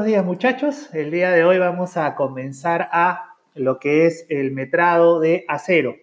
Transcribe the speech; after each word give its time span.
buenos 0.00 0.12
días 0.12 0.24
muchachos. 0.24 0.94
El 0.94 1.10
día 1.10 1.30
de 1.30 1.44
hoy 1.44 1.58
vamos 1.58 1.98
a 1.98 2.14
comenzar 2.14 2.88
a 2.90 3.34
lo 3.54 3.78
que 3.78 4.06
es 4.06 4.24
el 4.30 4.50
metrado 4.50 5.20
de 5.20 5.44
acero. 5.46 5.94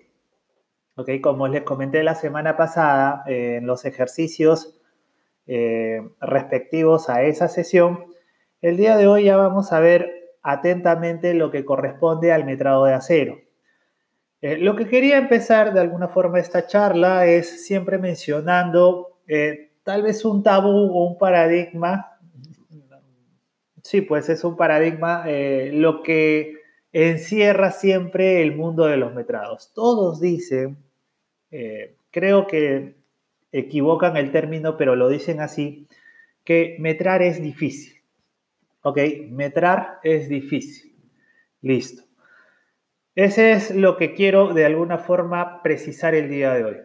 Ok, 0.95 1.09
como 1.19 1.47
les 1.47 1.63
comenté 1.63 2.03
la 2.03 2.13
semana 2.13 2.55
pasada 2.57 3.23
en 3.25 3.65
los 3.65 3.85
ejercicios 3.85 4.79
eh, 5.47 6.07
respectivos 6.21 7.09
a 7.09 7.23
esa 7.23 7.47
sesión, 7.47 8.05
el 8.61 8.77
día 8.77 8.97
de 8.97 9.07
hoy 9.07 9.23
ya 9.23 9.35
vamos 9.35 9.73
a 9.73 9.79
ver 9.79 10.35
atentamente 10.43 11.33
lo 11.33 11.49
que 11.49 11.65
corresponde 11.65 12.31
al 12.31 12.45
metrado 12.45 12.85
de 12.85 12.93
acero. 12.93 13.39
Eh, 14.41 14.57
lo 14.57 14.75
que 14.75 14.87
quería 14.87 15.17
empezar 15.17 15.73
de 15.73 15.79
alguna 15.79 16.07
forma 16.07 16.37
esta 16.37 16.67
charla 16.67 17.25
es 17.25 17.65
siempre 17.65 17.97
mencionando 17.97 19.21
eh, 19.27 19.71
tal 19.81 20.03
vez 20.03 20.23
un 20.23 20.43
tabú 20.43 20.69
o 20.69 21.07
un 21.07 21.17
paradigma 21.17 22.16
Sí, 23.87 24.01
pues 24.01 24.27
es 24.27 24.43
un 24.43 24.57
paradigma 24.57 25.23
eh, 25.27 25.71
lo 25.73 26.03
que 26.03 26.57
encierra 26.91 27.71
siempre 27.71 28.41
el 28.41 28.53
mundo 28.53 28.85
de 28.85 28.97
los 28.97 29.15
metrados. 29.15 29.71
Todos 29.73 30.19
dicen, 30.19 30.77
eh, 31.51 31.95
creo 32.11 32.47
que 32.47 32.97
equivocan 33.53 34.17
el 34.17 34.33
término, 34.33 34.75
pero 34.75 34.97
lo 34.97 35.07
dicen 35.07 35.39
así, 35.39 35.87
que 36.43 36.75
metrar 36.79 37.21
es 37.21 37.41
difícil. 37.41 38.03
¿Ok? 38.81 38.99
Metrar 39.29 39.99
es 40.03 40.27
difícil. 40.27 40.93
Listo. 41.61 42.03
Ese 43.15 43.53
es 43.53 43.73
lo 43.73 43.95
que 43.95 44.13
quiero 44.15 44.53
de 44.53 44.65
alguna 44.65 44.97
forma 44.97 45.63
precisar 45.63 46.13
el 46.13 46.29
día 46.29 46.53
de 46.55 46.63
hoy. 46.65 46.77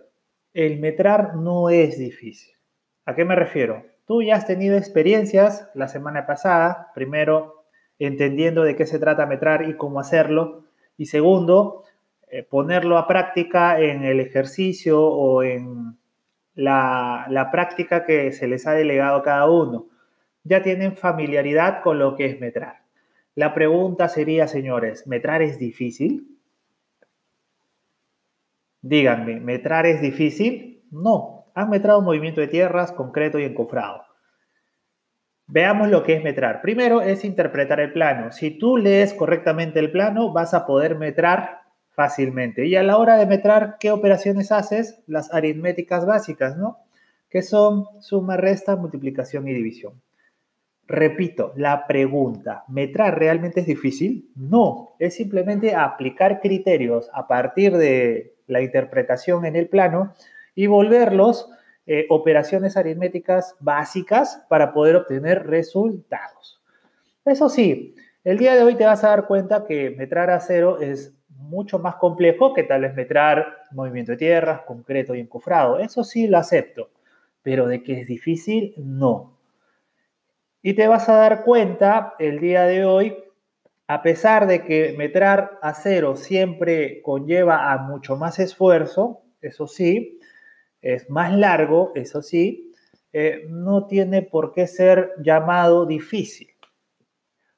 El 0.55 0.79
metrar 0.79 1.35
no 1.35 1.69
es 1.69 1.99
difícil. 1.99 2.55
¿A 3.07 3.17
qué 3.17 3.25
me 3.25 3.35
refiero? 3.35 3.92
Tú 4.07 4.23
ya 4.23 4.37
has 4.37 4.47
tenido 4.47 4.77
experiencias 4.77 5.69
la 5.75 5.89
semana 5.89 6.27
pasada, 6.27 6.91
primero 6.95 7.65
entendiendo 7.99 8.65
de 8.65 8.75
qué 8.75 8.87
se 8.87 8.99
trata 8.99 9.27
metrar 9.27 9.69
y 9.69 9.77
cómo 9.77 10.01
hacerlo, 10.01 10.65
y 10.97 11.07
segundo, 11.07 11.85
eh, 12.29 12.43
ponerlo 12.43 12.99
a 12.99 13.07
práctica 13.07 13.79
en 13.81 14.05
el 14.05 14.19
ejercicio 14.19 15.01
o 15.01 15.43
en 15.43 15.97
la, 16.55 17.27
la 17.31 17.51
práctica 17.51 18.05
que 18.05 18.33
se 18.33 18.49
les 18.49 18.67
ha 18.67 18.73
delegado 18.73 19.19
a 19.19 19.23
cada 19.23 19.49
uno. 19.49 19.87
Ya 20.45 20.63
tienen 20.63 20.97
familiaridad 20.97 21.83
con 21.83 21.99
lo 21.99 22.17
que 22.17 22.27
es 22.27 22.41
metrar. 22.41 22.83
La 23.35 23.55
pregunta 23.55 24.09
sería, 24.09 24.49
señores, 24.49 25.07
¿metrar 25.07 25.41
es 25.43 25.59
difícil? 25.59 26.39
Díganme, 28.83 29.39
¿metrar 29.39 29.87
es 29.87 30.03
difícil? 30.03 30.83
No, 30.91 31.42
han 31.55 31.71
metrado 31.71 32.01
movimiento 32.03 32.41
de 32.41 32.49
tierras 32.49 32.93
concreto 32.93 33.39
y 33.39 33.45
encofrado. 33.45 34.05
Veamos 35.47 35.89
lo 35.89 36.03
que 36.03 36.15
es 36.15 36.25
metrar. 36.25 36.63
Primero 36.63 37.03
es 37.03 37.25
interpretar 37.25 37.81
el 37.81 37.93
plano. 37.93 38.33
Si 38.33 38.51
tú 38.51 38.77
lees 38.77 39.13
correctamente 39.13 39.81
el 39.81 39.91
plano, 39.91 40.33
vas 40.33 40.55
a 40.55 40.67
poder 40.67 40.97
metrar 40.97 41.63
fácilmente. 41.91 42.67
Y 42.67 42.77
a 42.77 42.83
la 42.83 42.97
hora 42.97 43.17
de 43.17 43.27
metrar, 43.27 43.77
¿qué 43.79 43.91
operaciones 43.91 44.51
haces? 44.51 45.03
Las 45.07 45.33
aritméticas 45.33 46.07
básicas, 46.07 46.57
¿no? 46.57 46.79
Que 47.29 47.43
son 47.43 47.87
suma, 48.01 48.37
resta, 48.37 48.77
multiplicación 48.77 49.47
y 49.49 49.53
división. 49.53 50.01
Repito, 50.87 51.53
la 51.57 51.87
pregunta, 51.87 52.65
¿metrar 52.69 53.19
realmente 53.19 53.61
es 53.61 53.67
difícil? 53.67 54.31
No, 54.35 54.95
es 54.99 55.15
simplemente 55.15 55.75
aplicar 55.75 56.41
criterios 56.41 57.11
a 57.13 57.29
partir 57.29 57.77
de 57.77 58.35
la 58.47 58.63
interpretación 58.63 59.45
en 59.45 59.57
el 59.57 59.69
plano 59.69 60.15
y 60.55 60.67
volverlos 60.67 61.49
eh, 61.87 62.07
operaciones 62.11 62.77
aritméticas 62.77 63.57
básicas 63.59 64.45
para 64.49 64.73
poder 64.73 64.97
obtener 64.97 65.47
resultados. 65.47 66.61
Eso 67.25 67.49
sí, 67.49 67.95
el 68.25 68.39
día 68.39 68.55
de 68.55 68.63
hoy 68.63 68.77
te 68.77 68.87
vas 68.87 69.03
a 69.03 69.09
dar 69.09 69.27
cuenta 69.27 69.65
que 69.67 69.91
metrar 69.91 70.31
acero 70.31 70.81
es 70.81 71.13
mucho 71.29 71.79
más 71.79 71.97
complejo 71.97 72.55
que 72.55 72.63
tal 72.63 72.83
vez 72.83 72.95
metrar 72.95 73.65
movimiento 73.73 74.13
de 74.13 74.19
tierras, 74.19 74.63
concreto 74.63 75.15
y 75.15 75.21
encofrado. 75.21 75.79
Eso 75.79 76.05
sí 76.05 76.29
lo 76.29 76.39
acepto, 76.39 76.91
pero 77.43 77.67
de 77.67 77.83
que 77.83 78.01
es 78.01 78.07
difícil, 78.07 78.75
no. 78.77 79.39
Y 80.63 80.75
te 80.75 80.87
vas 80.87 81.09
a 81.09 81.17
dar 81.17 81.43
cuenta 81.43 82.15
el 82.21 82.39
día 82.39 82.63
de 82.63 82.85
hoy, 82.85 83.17
a 83.89 84.03
pesar 84.03 84.47
de 84.47 84.63
que 84.63 84.95
metrar 84.97 85.59
acero 85.61 86.15
siempre 86.15 87.03
conlleva 87.03 87.73
a 87.73 87.79
mucho 87.79 88.17
más 88.17 88.39
esfuerzo, 88.39 89.23
eso 89.41 89.67
sí, 89.67 90.21
es 90.83 91.09
más 91.09 91.33
largo, 91.37 91.93
eso 91.95 92.21
sí, 92.23 92.75
eh, 93.13 93.47
no 93.49 93.87
tiene 93.87 94.23
por 94.23 94.53
qué 94.53 94.67
ser 94.67 95.13
llamado 95.23 95.87
difícil. 95.87 96.49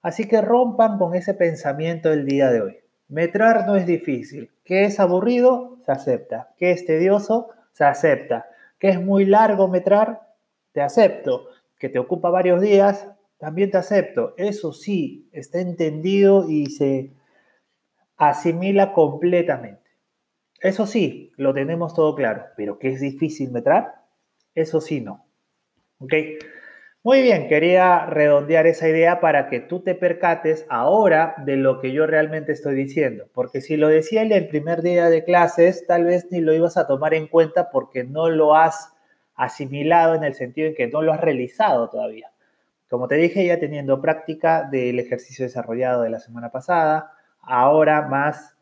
Así 0.02 0.28
que 0.28 0.42
rompan 0.42 0.98
con 0.98 1.14
ese 1.14 1.32
pensamiento 1.32 2.12
el 2.12 2.26
día 2.26 2.50
de 2.50 2.60
hoy. 2.60 2.76
Metrar 3.08 3.66
no 3.66 3.76
es 3.76 3.86
difícil. 3.86 4.50
¿Qué 4.64 4.84
es 4.84 5.00
aburrido? 5.00 5.78
Se 5.86 5.92
acepta. 5.92 6.50
¿Qué 6.58 6.72
es 6.72 6.84
tedioso? 6.84 7.48
Se 7.72 7.84
acepta. 7.84 8.46
¿Qué 8.78 8.90
es 8.90 9.00
muy 9.00 9.24
largo 9.24 9.68
metrar? 9.68 10.20
Te 10.72 10.82
acepto. 10.82 11.46
¿Que 11.78 11.88
te 11.88 11.98
ocupa 11.98 12.28
varios 12.30 12.60
días? 12.60 13.08
También 13.38 13.70
te 13.70 13.78
acepto. 13.78 14.34
Eso 14.36 14.72
sí, 14.72 15.28
está 15.32 15.60
entendido 15.60 16.50
y 16.50 16.66
se 16.66 17.12
asimila 18.16 18.92
completamente. 18.92 19.83
Eso 20.64 20.86
sí, 20.86 21.30
lo 21.36 21.52
tenemos 21.52 21.92
todo 21.92 22.14
claro, 22.14 22.46
pero 22.56 22.78
que 22.78 22.88
es 22.88 22.98
difícil 22.98 23.50
metrar, 23.50 23.96
eso 24.54 24.80
sí 24.80 25.02
no. 25.02 25.26
¿Ok? 25.98 26.14
Muy 27.02 27.20
bien, 27.20 27.48
quería 27.48 28.06
redondear 28.06 28.66
esa 28.66 28.88
idea 28.88 29.20
para 29.20 29.50
que 29.50 29.60
tú 29.60 29.80
te 29.80 29.94
percates 29.94 30.64
ahora 30.70 31.34
de 31.44 31.56
lo 31.56 31.82
que 31.82 31.92
yo 31.92 32.06
realmente 32.06 32.52
estoy 32.52 32.74
diciendo, 32.76 33.26
porque 33.34 33.60
si 33.60 33.76
lo 33.76 33.88
decía 33.88 34.22
el 34.22 34.48
primer 34.48 34.80
día 34.80 35.10
de 35.10 35.22
clases, 35.22 35.86
tal 35.86 36.04
vez 36.04 36.28
ni 36.30 36.40
lo 36.40 36.54
ibas 36.54 36.78
a 36.78 36.86
tomar 36.86 37.12
en 37.12 37.26
cuenta 37.26 37.68
porque 37.68 38.04
no 38.04 38.30
lo 38.30 38.56
has 38.56 38.90
asimilado 39.34 40.14
en 40.14 40.24
el 40.24 40.32
sentido 40.32 40.68
en 40.68 40.74
que 40.74 40.86
no 40.86 41.02
lo 41.02 41.12
has 41.12 41.20
realizado 41.20 41.90
todavía. 41.90 42.30
Como 42.88 43.06
te 43.06 43.16
dije, 43.16 43.44
ya 43.44 43.60
teniendo 43.60 44.00
práctica 44.00 44.62
del 44.62 44.98
ejercicio 44.98 45.44
desarrollado 45.44 46.00
de 46.00 46.08
la 46.08 46.20
semana 46.20 46.50
pasada, 46.50 47.12
ahora 47.42 48.08
más 48.08 48.53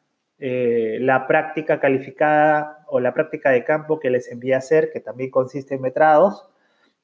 eh, 0.45 0.99
la 1.01 1.29
práctica 1.29 1.79
calificada 1.79 2.85
o 2.89 2.99
la 2.99 3.15
práctica 3.15 3.51
de 3.51 3.63
campo 3.63 4.01
que 4.01 4.11
les 4.11 4.29
envía 4.29 4.57
a 4.57 4.59
hacer, 4.59 4.91
que 4.91 4.99
también 4.99 5.31
consiste 5.31 5.77
en 5.77 5.83
metrados, 5.83 6.49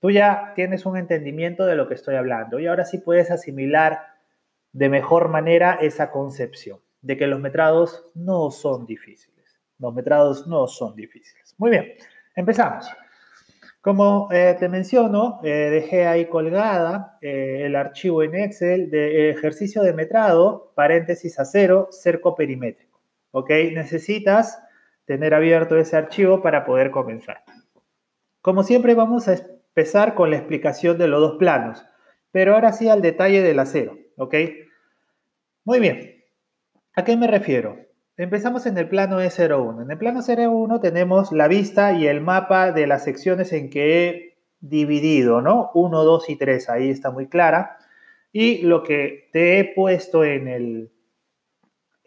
tú 0.01 0.11
ya 0.11 0.55
tienes 0.57 0.85
un 0.87 0.97
entendimiento 0.97 1.65
de 1.65 1.77
lo 1.77 1.87
que 1.87 1.95
estoy 1.95 2.17
hablando 2.17 2.59
y 2.59 2.67
ahora 2.67 2.85
sí 2.85 2.99
puedes 2.99 3.31
asimilar 3.31 4.01
de 4.73 4.89
mejor 4.89 5.29
manera 5.29 5.79
esa 5.81 6.11
concepción 6.11 6.81
de 7.01 7.17
que 7.17 7.29
los 7.29 7.39
metrados 7.39 8.11
no 8.13 8.51
son 8.51 8.87
difíciles. 8.87 9.61
Los 9.79 9.95
metrados 9.95 10.49
no 10.49 10.67
son 10.67 10.97
difíciles. 10.97 11.55
Muy 11.59 11.71
bien, 11.71 11.93
empezamos. 12.35 12.91
Como 13.81 14.29
eh, 14.33 14.57
te 14.59 14.69
menciono, 14.69 15.39
eh, 15.45 15.71
dejé 15.71 16.09
ahí 16.09 16.27
colgada 16.27 17.17
el 17.21 17.77
archivo 17.77 18.25
en 18.25 18.35
Excel 18.35 18.91
de 18.91 19.31
ejercicio 19.31 19.83
de 19.83 19.93
metrado, 19.93 20.73
paréntesis 20.75 21.39
a 21.39 21.45
cero, 21.45 21.87
cerco 21.93 22.35
perimétrico. 22.35 22.88
¿Ok? 23.31 23.51
Necesitas 23.75 24.63
tener 25.05 25.35
abierto 25.35 25.79
ese 25.79 25.97
archivo 25.97 26.43
para 26.43 26.65
poder 26.65 26.91
comenzar. 26.91 27.43
Como 28.41 28.63
siempre 28.63 28.95
vamos 28.95 29.29
a 29.29 29.35
empezar 29.35 30.15
con 30.15 30.31
la 30.31 30.37
explicación 30.37 30.99
de 30.99 31.09
los 31.09 31.21
dos 31.21 31.37
planos, 31.39 31.85
pero 32.31 32.55
ahora 32.55 32.73
sí 32.73 32.89
al 32.89 33.03
detalle 33.03 33.43
del 33.43 33.59
acero, 33.59 33.99
¿ok? 34.17 34.35
Muy 35.65 35.81
bien. 35.81 36.25
¿A 36.95 37.05
qué 37.05 37.17
me 37.17 37.27
refiero? 37.27 37.77
Empezamos 38.17 38.67
en 38.67 38.77
el 38.77 38.89
plano 38.89 39.21
E01. 39.21 39.83
En 39.83 39.91
el 39.91 39.99
plano 39.99 40.21
E01 40.21 40.81
tenemos 40.81 41.31
la 41.31 41.47
vista 41.47 41.93
y 41.93 42.07
el 42.07 42.21
mapa 42.21 42.73
de 42.73 42.87
las 42.87 43.05
secciones 43.05 43.53
en 43.53 43.71
que 43.71 44.09
he 44.09 44.39
dividido, 44.61 45.41
¿no? 45.41 45.71
1, 45.75 46.05
2 46.05 46.31
y 46.31 46.37
3, 46.37 46.69
ahí 46.69 46.91
está 46.91 47.11
muy 47.11 47.29
clara. 47.29 47.79
Y 48.33 48.63
lo 48.63 48.83
que 48.83 49.29
te 49.33 49.59
he 49.59 49.65
puesto 49.65 50.25
en 50.25 50.49
el 50.49 50.93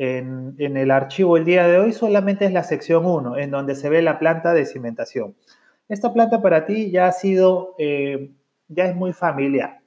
en, 0.01 0.55
el 0.77 0.89
archivo 0.89 1.37
el 1.37 1.45
día 1.45 1.67
de 1.67 1.77
hoy 1.77 1.93
solamente 1.93 2.45
es 2.45 2.51
la 2.51 2.63
sección 2.63 3.05
1, 3.05 3.37
en 3.37 3.51
donde 3.51 3.75
se 3.75 3.87
ve 3.87 4.01
la 4.01 4.17
planta 4.17 4.51
de 4.51 4.65
cimentación. 4.65 5.35
Esta 5.89 6.11
planta 6.11 6.41
para 6.41 6.65
ti 6.65 6.89
ya 6.89 7.05
ha 7.05 7.11
sido, 7.11 7.75
eh, 7.77 8.31
ya 8.67 8.85
es 8.85 8.95
muy 8.95 9.13
familiar. 9.13 9.81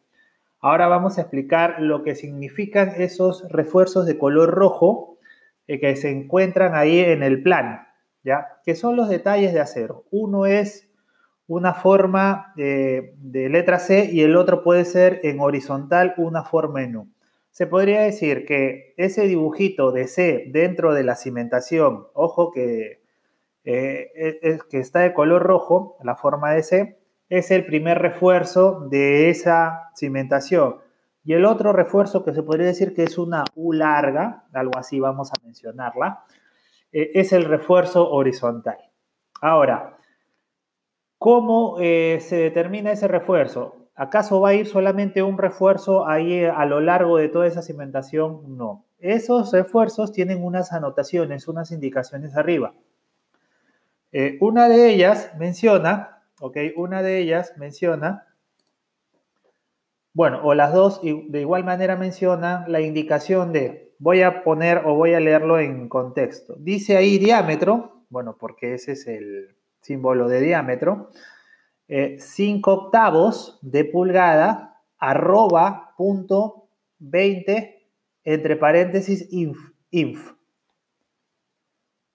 Ahora 0.61 0.87
vamos 0.87 1.19
a 1.19 1.23
explicar 1.23 1.81
lo 1.81 2.05
que 2.05 2.15
significan 2.15 2.93
esos 2.97 3.49
refuerzos 3.51 4.07
de 4.07 4.17
color 4.17 4.51
rojo 4.51 5.19
eh, 5.67 5.81
que 5.81 5.97
se 5.97 6.11
encuentran 6.11 6.77
ahí 6.77 7.01
en 7.01 7.25
el 7.25 7.43
plano, 7.43 7.81
¿ya? 8.23 8.61
Que 8.65 8.77
son 8.77 8.95
los 8.95 9.09
detalles 9.09 9.53
de 9.53 9.61
acero. 9.61 10.05
Uno 10.13 10.47
es 10.47 10.89
una 11.49 11.75
forma 11.75 12.53
de, 12.55 13.15
de 13.19 13.49
letra 13.49 13.81
C 13.81 14.11
y 14.13 14.23
el 14.23 14.37
otro 14.37 14.63
puede 14.63 14.85
ser 14.85 15.19
en 15.25 15.41
horizontal 15.41 16.15
una 16.19 16.45
forma 16.45 16.85
en 16.85 16.97
U 16.99 17.14
se 17.55 17.69
podría 17.69 18.01
decir 18.01 18.47
que 18.47 18.95
ese 18.97 19.29
dibujito 19.29 19.93
de 19.93 20.09
C 20.09 20.47
dentro 20.49 20.93
de 20.93 21.05
la 21.05 21.15
cimentación, 21.15 22.09
ojo 22.13 22.51
que, 22.51 23.01
eh, 23.63 24.11
e, 24.43 24.59
que 24.69 24.81
está 24.81 25.01
de 25.01 25.15
color 25.15 25.45
rojo, 25.45 25.97
la 26.03 26.17
forma 26.17 26.51
de 26.51 26.65
C, 26.65 26.99
es 27.29 27.53
el 27.53 27.65
primer 27.65 28.01
refuerzo 28.01 28.89
de 28.91 29.31
esa 29.31 29.93
cimentación. 29.95 30.81
Y 31.23 31.35
el 31.35 31.45
otro 31.45 31.73
refuerzo 31.73 32.25
que 32.25 32.35
se 32.35 32.43
podría 32.43 32.67
decir 32.67 32.93
que 32.93 33.05
es 33.05 33.19
una 33.19 33.45
U 33.55 33.73
larga, 33.73 34.47
algo 34.53 34.77
así 34.77 34.99
vamos 34.99 35.31
a 35.31 35.41
mencionarla, 35.45 36.25
eh, 36.91 37.13
es 37.15 37.33
el 37.33 37.45
refuerzo 37.45 38.11
horizontal. 38.11 38.79
Ahora, 39.41 39.97
¿cómo 41.19 41.77
eh, 41.79 42.19
se 42.21 42.35
determina 42.35 42.91
ese 42.91 43.07
refuerzo? 43.07 43.84
¿Acaso 43.97 44.41
va 44.41 44.51
a 44.51 44.55
ir 44.55 44.67
solamente 44.67 45.23
un 45.23 45.39
refuerzo 45.39 46.09
ahí 46.09 46.45
a 46.45 46.65
lo 46.65 46.81
largo 46.81 47.17
de 47.17 47.29
toda 47.29 47.47
esa 47.47 47.63
cimentación? 47.63 48.57
No. 48.57 48.85
Esos 48.99 49.53
refuerzos 49.53 50.13
tienen 50.13 50.43
unas 50.43 50.73
anotaciones, 50.73 51.47
unas 51.47 51.71
indicaciones 51.71 52.37
arriba. 52.37 52.75
Eh, 54.11 54.39
una 54.41 54.69
de 54.69 54.91
ellas 54.91 55.31
menciona, 55.39 56.23
ok, 56.41 56.57
una 56.77 57.03
de 57.03 57.19
ellas 57.19 57.55
menciona, 57.57 58.27
bueno, 60.13 60.41
o 60.45 60.55
las 60.55 60.73
dos 60.73 61.01
de 61.03 61.41
igual 61.41 61.65
manera 61.65 61.97
menciona 61.97 62.65
la 62.69 62.81
indicación 62.81 63.53
de, 63.53 63.93
voy 63.99 64.23
a 64.23 64.45
poner 64.45 64.83
o 64.87 64.95
voy 64.95 65.15
a 65.15 65.21
leerlo 65.21 65.59
en 65.59 65.89
contexto. 65.89 66.55
Dice 66.59 66.97
ahí 66.97 67.19
diámetro, 67.19 68.05
bueno, 68.11 68.37
porque 68.39 68.75
ese 68.75 68.93
es 68.93 69.07
el 69.07 69.57
símbolo 69.81 70.29
de 70.29 70.41
diámetro, 70.41 71.11
5 71.89 71.91
eh, 71.91 72.63
octavos 72.65 73.59
de 73.63 73.85
pulgada, 73.85 74.81
arroba 74.99 75.95
punto 75.97 76.69
20, 76.99 77.87
entre 78.25 78.57
paréntesis, 78.57 79.29
inf. 79.31 80.33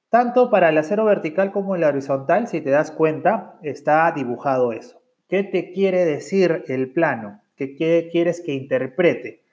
Tanto 0.10 0.50
para 0.50 0.70
el 0.70 0.78
acero 0.78 1.06
vertical 1.06 1.52
como 1.52 1.76
el 1.76 1.84
horizontal, 1.84 2.48
si 2.48 2.62
te 2.62 2.72
das 2.72 2.90
cuenta, 2.90 3.60
está 3.62 4.12
dibujado 4.12 4.74
eso. 4.74 5.02
¿Qué 5.28 5.44
te 5.44 5.72
quiere 5.72 6.04
decir 6.06 6.64
el 6.68 6.92
plano? 6.92 7.42
¿Qué 7.56 7.76
quieres 8.12 8.42
que 8.42 8.54
interprete? 8.54 9.44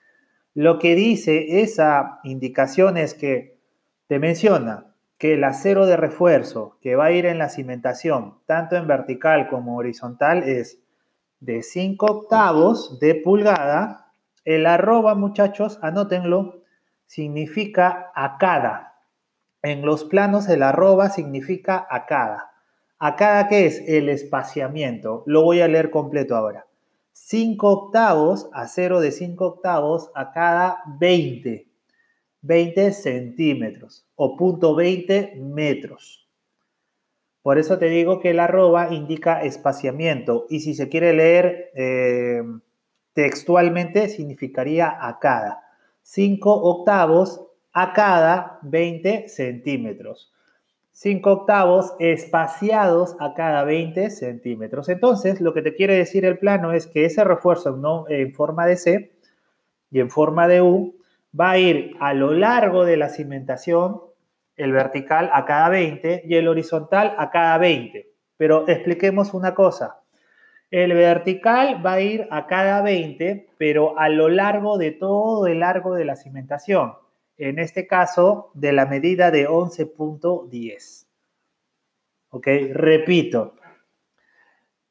Lo 0.55 0.79
que 0.79 0.95
dice 0.95 1.61
esa 1.61 2.19
indicación 2.23 2.97
es 2.97 3.13
que 3.13 3.59
te 4.07 4.17
menciona 4.17 4.95
que 5.17 5.33
el 5.33 5.43
acero 5.43 5.85
de 5.85 5.97
refuerzo 5.97 6.77
que 6.81 6.95
va 6.95 7.05
a 7.05 7.11
ir 7.11 7.25
en 7.25 7.39
la 7.39 7.49
cimentación, 7.49 8.39
tanto 8.45 8.75
en 8.75 8.87
vertical 8.87 9.49
como 9.49 9.77
horizontal, 9.77 10.43
es 10.43 10.79
de 11.39 11.63
5 11.63 12.05
octavos 12.05 12.99
de 12.99 13.15
pulgada. 13.15 14.11
El 14.45 14.65
arroba, 14.65 15.15
muchachos, 15.15 15.79
anótenlo, 15.81 16.61
significa 17.05 18.11
a 18.15 18.37
cada. 18.37 19.01
En 19.61 19.85
los 19.85 20.03
planos 20.03 20.47
el 20.49 20.63
arroba 20.63 21.09
significa 21.09 21.87
a 21.89 22.05
cada. 22.05 22.51
¿A 22.99 23.15
cada 23.15 23.47
qué 23.47 23.65
es? 23.65 23.83
El 23.87 24.09
espaciamiento. 24.09 25.23
Lo 25.25 25.43
voy 25.43 25.61
a 25.61 25.67
leer 25.67 25.89
completo 25.89 26.35
ahora. 26.35 26.65
5 27.13 27.67
octavos 27.67 28.49
a 28.53 28.67
0 28.67 29.01
de 29.01 29.11
5 29.11 29.45
octavos 29.45 30.11
a 30.15 30.31
cada 30.31 30.83
20. 30.99 31.66
20 32.47 32.91
centímetros 32.93 34.07
o 34.15 34.37
punto 34.37 34.73
20 34.73 35.35
metros. 35.35 36.27
Por 37.41 37.57
eso 37.57 37.77
te 37.77 37.87
digo 37.87 38.19
que 38.19 38.31
el 38.31 38.39
arroba 38.39 38.93
indica 38.93 39.43
espaciamiento 39.43 40.47
y 40.49 40.61
si 40.61 40.73
se 40.73 40.89
quiere 40.89 41.13
leer 41.13 41.71
eh, 41.75 42.41
textualmente 43.13 44.09
significaría 44.09 44.97
a 44.99 45.19
cada. 45.19 45.63
5 46.03 46.53
octavos 46.53 47.41
a 47.73 47.93
cada 47.93 48.59
20 48.63 49.27
centímetros. 49.29 50.33
5 50.91 51.31
octavos 51.31 51.93
espaciados 51.99 53.15
a 53.19 53.33
cada 53.33 53.63
20 53.63 54.09
centímetros. 54.09 54.89
Entonces, 54.89 55.41
lo 55.41 55.53
que 55.53 55.61
te 55.61 55.75
quiere 55.75 55.95
decir 55.95 56.25
el 56.25 56.39
plano 56.39 56.73
es 56.73 56.87
que 56.87 57.05
ese 57.05 57.23
refuerzo 57.23 58.05
en 58.09 58.33
forma 58.33 58.65
de 58.65 58.77
C 58.77 59.11
y 59.91 59.99
en 59.99 60.09
forma 60.09 60.47
de 60.47 60.61
U 60.61 60.96
va 61.39 61.51
a 61.51 61.57
ir 61.57 61.95
a 61.99 62.13
lo 62.13 62.31
largo 62.31 62.85
de 62.85 62.97
la 62.97 63.09
cimentación, 63.09 64.01
el 64.55 64.71
vertical 64.71 65.29
a 65.33 65.45
cada 65.45 65.69
20 65.69 66.23
y 66.25 66.35
el 66.35 66.47
horizontal 66.47 67.15
a 67.17 67.29
cada 67.29 67.57
20. 67.57 68.09
Pero 68.37 68.67
expliquemos 68.67 69.33
una 69.33 69.53
cosa. 69.53 70.01
El 70.71 70.93
vertical 70.93 71.85
va 71.85 71.93
a 71.93 72.01
ir 72.01 72.27
a 72.31 72.47
cada 72.47 72.81
20, 72.81 73.49
pero 73.57 73.97
a 73.97 74.09
lo 74.09 74.29
largo 74.29 74.77
de 74.77 74.91
todo 74.91 75.47
el 75.47 75.59
largo 75.59 75.93
de 75.93 76.05
la 76.05 76.15
cimentación 76.15 76.93
en 77.37 77.59
este 77.59 77.87
caso 77.87 78.51
de 78.53 78.73
la 78.73 78.85
medida 78.85 79.31
de 79.31 79.47
11.10. 79.47 81.05
¿Ok? 82.29 82.47
Repito, 82.73 83.55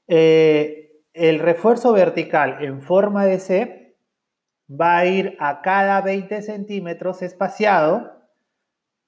eh, 0.07 1.03
el 1.13 1.39
refuerzo 1.41 1.93
vertical 1.93 2.65
en 2.65 2.81
forma 2.81 3.27
de 3.27 3.39
C 3.41 3.86
va 4.69 4.99
a 4.99 5.07
ir 5.07 5.37
a 5.39 5.63
cada 5.63 6.01
20 6.01 6.43
centímetros 6.43 7.23
espaciado 7.23 8.13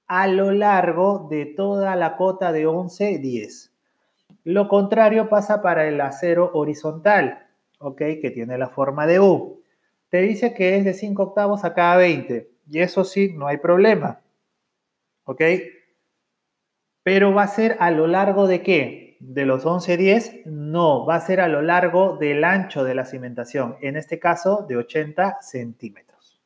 a 0.07 0.27
lo 0.27 0.53
largo 0.53 1.29
de 1.31 1.47
toda 1.47 1.97
la 1.97 2.17
cota 2.17 2.53
de 2.53 2.67
11.10. 2.67 3.71
Lo 4.45 4.69
contrario 4.69 5.29
pasa 5.29 5.61
para 5.61 5.87
el 5.87 6.01
acero 6.01 6.51
horizontal, 6.55 7.47
¿ok? 7.79 7.99
Que 8.21 8.31
tiene 8.33 8.57
la 8.57 8.69
forma 8.69 9.07
de 9.07 9.21
U. 9.21 9.63
Te 10.09 10.23
dice 10.23 10.55
que 10.55 10.77
es 10.77 10.85
de 10.85 10.95
5 10.95 11.23
octavos 11.23 11.65
a 11.65 11.75
cada 11.75 11.97
20 11.97 12.51
y 12.71 12.81
eso 12.81 13.05
sí, 13.05 13.33
no 13.35 13.47
hay 13.47 13.59
problema. 13.59 14.21
¿Ok? 15.25 15.43
Pero 17.03 17.35
va 17.35 17.43
a 17.43 17.49
ser 17.49 17.77
a 17.81 17.91
lo 17.91 18.07
largo 18.07 18.47
de 18.47 18.63
qué? 18.63 19.08
¿De 19.21 19.45
los 19.45 19.65
11.10? 19.65 20.45
No, 20.47 21.05
va 21.05 21.17
a 21.17 21.21
ser 21.21 21.41
a 21.41 21.49
lo 21.49 21.61
largo 21.61 22.17
del 22.17 22.45
ancho 22.45 22.85
de 22.85 22.95
la 22.95 23.05
cimentación, 23.05 23.77
en 23.81 23.97
este 23.97 24.19
caso 24.19 24.65
de 24.69 24.77
80 24.77 25.39
centímetros. 25.41 26.41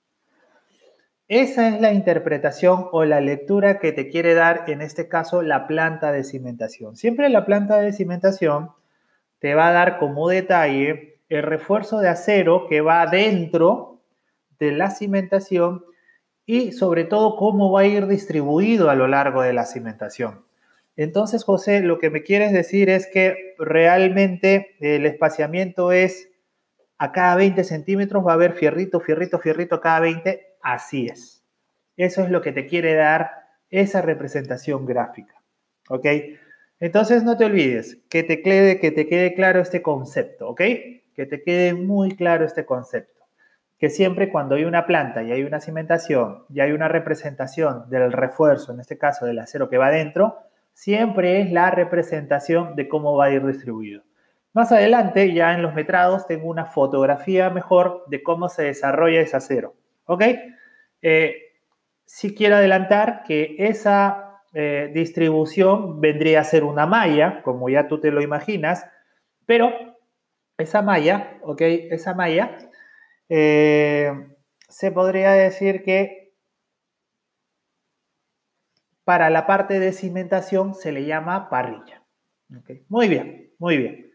Esa 1.28 1.68
es 1.68 1.80
la 1.80 1.92
interpretación 1.92 2.88
o 2.92 3.04
la 3.04 3.20
lectura 3.20 3.78
que 3.78 3.92
te 3.92 4.08
quiere 4.08 4.34
dar, 4.34 4.64
en 4.68 4.80
este 4.80 5.08
caso, 5.08 5.42
la 5.42 5.66
planta 5.66 6.12
de 6.12 6.24
cimentación. 6.24 6.96
Siempre 6.96 7.28
la 7.28 7.44
planta 7.44 7.78
de 7.78 7.92
cimentación 7.92 8.70
te 9.38 9.54
va 9.54 9.68
a 9.68 9.72
dar 9.72 9.98
como 9.98 10.28
detalle 10.28 11.20
el 11.28 11.42
refuerzo 11.42 12.00
de 12.00 12.08
acero 12.08 12.66
que 12.68 12.80
va 12.80 13.06
dentro 13.06 14.02
de 14.58 14.72
la 14.72 14.90
cimentación 14.90 15.84
y 16.46 16.72
sobre 16.72 17.04
todo 17.04 17.36
cómo 17.36 17.70
va 17.72 17.80
a 17.80 17.86
ir 17.86 18.06
distribuido 18.06 18.90
a 18.90 18.94
lo 18.94 19.08
largo 19.08 19.42
de 19.42 19.52
la 19.52 19.64
cimentación. 19.64 20.44
Entonces, 20.96 21.44
José, 21.44 21.80
lo 21.80 21.98
que 21.98 22.10
me 22.10 22.22
quieres 22.22 22.52
decir 22.52 22.90
es 22.90 23.06
que 23.06 23.54
realmente 23.58 24.76
el 24.80 25.06
espaciamiento 25.06 25.92
es 25.92 26.28
a 26.98 27.12
cada 27.12 27.36
20 27.36 27.64
centímetros 27.64 28.26
va 28.26 28.32
a 28.32 28.34
haber 28.34 28.52
fierrito, 28.52 29.00
fierrito, 29.00 29.38
fierrito 29.38 29.76
a 29.76 29.80
cada 29.80 30.00
20. 30.00 30.56
Así 30.62 31.06
es. 31.06 31.44
Eso 31.96 32.22
es 32.22 32.30
lo 32.30 32.42
que 32.42 32.52
te 32.52 32.66
quiere 32.66 32.94
dar 32.94 33.30
esa 33.70 34.02
representación 34.02 34.86
gráfica. 34.86 35.34
¿Ok? 35.88 36.06
Entonces, 36.78 37.24
no 37.24 37.36
te 37.36 37.46
olvides 37.46 37.98
que 38.08 38.22
te 38.22 38.42
quede, 38.42 38.78
que 38.78 38.90
te 38.90 39.08
quede 39.08 39.34
claro 39.34 39.60
este 39.60 39.82
concepto. 39.82 40.48
¿Ok? 40.48 40.60
Que 41.14 41.26
te 41.26 41.42
quede 41.42 41.74
muy 41.74 42.14
claro 42.16 42.44
este 42.44 42.64
concepto 42.64 43.22
que 43.82 43.90
siempre 43.90 44.30
cuando 44.30 44.54
hay 44.54 44.62
una 44.62 44.86
planta 44.86 45.24
y 45.24 45.32
hay 45.32 45.42
una 45.42 45.58
cimentación 45.58 46.44
y 46.48 46.60
hay 46.60 46.70
una 46.70 46.86
representación 46.86 47.90
del 47.90 48.12
refuerzo, 48.12 48.72
en 48.72 48.78
este 48.78 48.96
caso 48.96 49.26
del 49.26 49.40
acero 49.40 49.68
que 49.68 49.76
va 49.76 49.88
adentro, 49.88 50.38
siempre 50.72 51.40
es 51.40 51.52
la 51.52 51.70
representación 51.70 52.76
de 52.76 52.88
cómo 52.88 53.16
va 53.16 53.26
a 53.26 53.30
ir 53.30 53.44
distribuido. 53.46 54.02
Más 54.52 54.70
adelante, 54.70 55.32
ya 55.32 55.54
en 55.54 55.62
los 55.62 55.74
metrados, 55.74 56.26
tengo 56.26 56.48
una 56.48 56.66
fotografía 56.66 57.48
mejor 57.50 58.04
de 58.08 58.22
cómo 58.22 58.48
se 58.48 58.64
desarrolla 58.64 59.20
ese 59.20 59.36
acero. 59.36 59.74
¿Ok? 60.04 60.24
Eh, 61.00 61.36
si 62.04 62.34
quiero 62.34 62.56
adelantar 62.56 63.22
que 63.24 63.56
esa 63.58 64.42
eh, 64.52 64.90
distribución 64.92 66.00
vendría 66.00 66.40
a 66.40 66.44
ser 66.44 66.64
una 66.64 66.86
malla, 66.86 67.42
como 67.42 67.70
ya 67.70 67.88
tú 67.88 68.00
te 68.00 68.10
lo 68.10 68.20
imaginas, 68.20 68.86
pero 69.46 69.72
esa 70.58 70.82
malla, 70.82 71.38
¿ok? 71.42 71.60
Esa 71.90 72.14
malla 72.14 72.58
eh, 73.30 74.12
se 74.68 74.92
podría 74.92 75.32
decir 75.32 75.82
que 75.82 76.21
para 79.04 79.30
la 79.30 79.46
parte 79.46 79.80
de 79.80 79.92
cimentación 79.92 80.74
se 80.74 80.92
le 80.92 81.04
llama 81.04 81.48
parrilla. 81.48 82.04
Muy 82.88 83.08
bien, 83.08 83.52
muy 83.58 83.76
bien. 83.78 84.12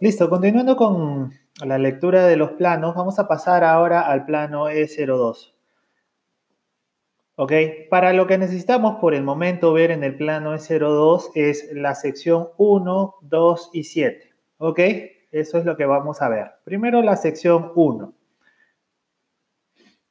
Listo, 0.00 0.28
continuando 0.28 0.76
con 0.76 1.32
la 1.64 1.78
lectura 1.78 2.26
de 2.26 2.36
los 2.36 2.52
planos, 2.52 2.96
vamos 2.96 3.20
a 3.20 3.28
pasar 3.28 3.62
ahora 3.62 4.00
al 4.00 4.24
plano 4.24 4.68
E02. 4.68 5.51
¿Ok? 7.36 7.52
Para 7.88 8.12
lo 8.12 8.26
que 8.26 8.36
necesitamos 8.36 8.96
por 9.00 9.14
el 9.14 9.22
momento 9.22 9.72
ver 9.72 9.90
en 9.90 10.04
el 10.04 10.16
plano 10.16 10.54
E02 10.54 11.30
es 11.34 11.70
la 11.72 11.94
sección 11.94 12.48
1, 12.58 13.14
2 13.22 13.70
y 13.72 13.84
7. 13.84 14.34
¿Ok? 14.58 14.80
Eso 15.30 15.58
es 15.58 15.64
lo 15.64 15.76
que 15.76 15.86
vamos 15.86 16.20
a 16.20 16.28
ver. 16.28 16.52
Primero 16.64 17.00
la 17.00 17.16
sección 17.16 17.72
1. 17.74 18.14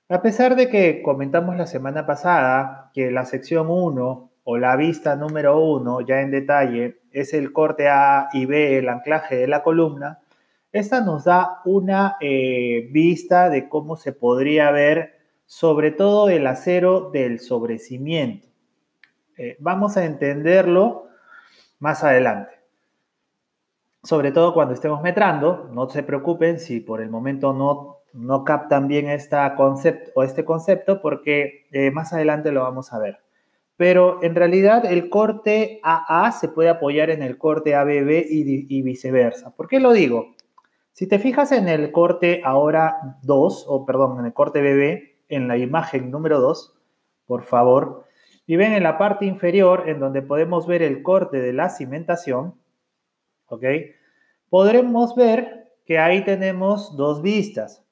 A 0.10 0.22
pesar 0.22 0.56
de 0.56 0.68
que 0.68 1.02
comentamos 1.04 1.56
la 1.56 1.68
semana 1.68 2.06
pasada 2.06 2.92
que 2.94 3.12
la 3.12 3.24
sección 3.26 3.68
1 3.70 4.32
o 4.44 4.58
la 4.58 4.76
vista 4.76 5.16
número 5.16 5.60
1, 5.60 6.02
ya 6.02 6.22
en 6.22 6.32
detalle, 6.32 7.02
es 7.12 7.34
el 7.34 7.54
corte 7.54 7.88
A 7.88 8.30
y 8.34 8.46
B, 8.46 8.80
el 8.80 8.90
anclaje 8.90 9.38
de 9.38 9.48
la 9.48 9.64
columna, 9.64 10.20
esta 10.72 11.02
nos 11.02 11.26
da 11.26 11.62
una 11.66 12.18
eh, 12.20 12.90
vista 12.92 13.50
de 13.50 13.70
cómo 13.70 13.96
se 13.96 14.12
podría 14.12 14.72
ver 14.72 15.21
sobre 15.52 15.92
todo 15.92 16.30
el 16.30 16.48
acero 16.48 17.10
del 17.12 17.42
sobrecimiento. 17.42 18.48
Eh, 19.38 19.58
vamos 19.60 19.98
a 19.98 20.06
entenderlo 20.06 21.10
más 21.78 22.06
adelante. 22.06 22.54
Sobre 24.02 24.32
todo 24.32 24.54
cuando 24.54 24.74
estemos 24.74 25.02
metrando, 25.02 25.70
no 25.74 25.90
se 25.90 26.04
preocupen 26.04 26.58
si 26.58 26.80
por 26.80 27.02
el 27.02 27.10
momento 27.10 27.52
no 27.52 27.98
no 28.14 28.46
captan 28.46 28.88
bien 28.88 29.10
esta 29.10 29.54
concepto, 29.56 30.12
o 30.16 30.24
este 30.24 30.46
concepto 30.46 31.02
porque 31.02 31.66
eh, 31.72 31.92
más 31.92 32.14
adelante 32.14 32.54
lo 32.54 32.62
vamos 32.62 32.94
a 32.94 33.00
ver. 33.00 33.20
Pero 33.76 34.24
en 34.24 34.36
realidad 34.36 34.86
el 34.86 35.10
corte 35.10 35.82
AA 35.84 36.32
se 36.32 36.48
puede 36.48 36.70
apoyar 36.70 37.10
en 37.10 37.24
el 37.24 37.38
corte 37.38 37.76
ABB 37.76 38.26
y, 38.30 38.68
y 38.70 38.82
viceversa. 38.84 39.54
¿Por 39.54 39.68
qué 39.68 39.82
lo 39.82 39.92
digo? 39.92 40.34
Si 40.94 41.08
te 41.08 41.20
fijas 41.20 41.52
en 41.52 41.68
el 41.68 41.92
corte 41.92 42.42
ahora 42.46 43.18
2, 43.24 43.66
o 43.68 43.86
perdón, 43.86 44.20
en 44.20 44.26
el 44.28 44.34
corte 44.34 44.62
BB, 44.62 45.11
en 45.32 45.48
la 45.48 45.58
imagen 45.58 46.12
número 46.12 46.40
2, 46.40 46.78
por 47.26 47.44
favor, 47.44 48.06
y 48.46 48.58
ven 48.58 48.74
en 48.74 48.84
la 48.84 48.98
parte 48.98 49.26
inferior 49.26 49.90
en 49.90 50.00
donde 50.00 50.22
podemos 50.22 50.68
ver 50.68 50.84
el 50.84 51.02
corte 51.02 51.42
de 51.42 51.54
la 51.54 51.70
cimentación, 51.70 52.56
¿ok? 53.48 53.64
Podremos 54.50 55.16
ver 55.16 55.72
que 55.86 55.98
ahí 55.98 56.24
tenemos 56.24 56.98
dos 56.98 57.22
vistas. 57.22 57.84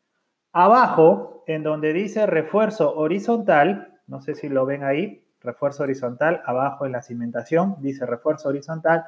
Abajo, 0.51 1.43
en 1.47 1.63
donde 1.63 1.93
dice 1.93 2.25
refuerzo 2.25 2.95
horizontal, 2.95 3.99
no 4.07 4.21
sé 4.21 4.35
si 4.35 4.49
lo 4.49 4.65
ven 4.65 4.83
ahí, 4.83 5.25
refuerzo 5.39 5.83
horizontal, 5.83 6.41
abajo 6.45 6.85
en 6.85 6.91
la 6.91 7.01
cimentación, 7.01 7.77
dice 7.79 8.05
refuerzo 8.05 8.49
horizontal, 8.49 9.05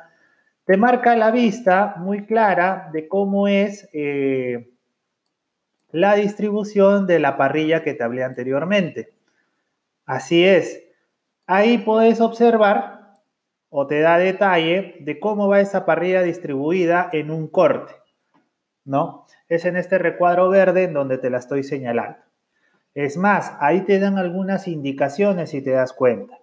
te 0.63 0.77
marca 0.77 1.15
la 1.17 1.31
vista 1.31 1.95
muy 1.97 2.25
clara 2.25 2.89
de 2.93 3.07
cómo 3.09 3.49
es 3.49 3.89
eh, 3.93 4.71
la 5.91 6.15
distribución 6.15 7.07
de 7.07 7.19
la 7.19 7.37
parrilla 7.37 7.83
que 7.83 7.93
te 7.93 8.03
hablé 8.03 8.23
anteriormente. 8.23 9.13
Así 10.05 10.45
es, 10.45 10.83
ahí 11.47 11.77
puedes 11.77 12.21
observar 12.21 13.19
o 13.69 13.87
te 13.87 14.01
da 14.01 14.17
detalle 14.17 14.97
de 14.99 15.19
cómo 15.19 15.47
va 15.47 15.61
esa 15.61 15.85
parrilla 15.85 16.23
distribuida 16.23 17.09
en 17.13 17.31
un 17.31 17.47
corte, 17.47 17.93
¿no? 18.83 19.25
es 19.51 19.65
en 19.65 19.75
este 19.75 19.97
recuadro 19.97 20.47
verde 20.47 20.83
en 20.83 20.93
donde 20.93 21.17
te 21.17 21.29
la 21.29 21.37
estoy 21.37 21.63
señalando. 21.63 22.17
Es 22.93 23.17
más, 23.17 23.51
ahí 23.59 23.81
te 23.81 23.99
dan 23.99 24.17
algunas 24.17 24.65
indicaciones 24.69 25.49
si 25.49 25.61
te 25.61 25.71
das 25.71 25.91
cuenta. 25.91 26.39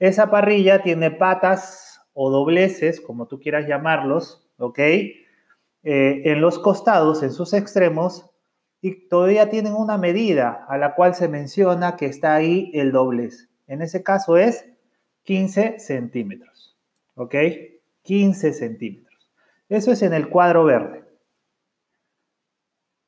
Esa 0.00 0.28
parrilla 0.28 0.82
tiene 0.82 1.12
patas 1.12 2.00
o 2.14 2.30
dobleces, 2.30 3.00
como 3.00 3.28
tú 3.28 3.38
quieras 3.38 3.68
llamarlos, 3.68 4.50
¿ok? 4.58 4.78
Eh, 4.80 5.14
en 5.84 6.40
los 6.40 6.58
costados, 6.58 7.22
en 7.22 7.30
sus 7.30 7.52
extremos, 7.52 8.28
y 8.82 9.08
todavía 9.08 9.48
tienen 9.48 9.74
una 9.74 9.96
medida 9.96 10.66
a 10.68 10.76
la 10.76 10.94
cual 10.96 11.14
se 11.14 11.28
menciona 11.28 11.96
que 11.96 12.06
está 12.06 12.34
ahí 12.34 12.70
el 12.74 12.90
doblez. 12.90 13.48
En 13.68 13.80
ese 13.80 14.02
caso 14.02 14.36
es 14.36 14.68
15 15.22 15.78
centímetros, 15.78 16.76
¿ok? 17.14 17.34
15 18.02 18.52
centímetros. 18.52 19.30
Eso 19.68 19.92
es 19.92 20.02
en 20.02 20.12
el 20.12 20.28
cuadro 20.28 20.64
verde. 20.64 21.04